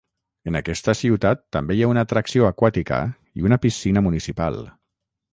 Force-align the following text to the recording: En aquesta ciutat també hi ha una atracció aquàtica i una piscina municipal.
En 0.51 0.55
aquesta 0.59 0.93
ciutat 0.99 1.41
també 1.57 1.75
hi 1.79 1.83
ha 1.87 1.89
una 1.91 2.03
atracció 2.09 2.47
aquàtica 2.47 3.01
i 3.41 3.45
una 3.49 3.59
piscina 3.67 4.03
municipal. 4.07 4.59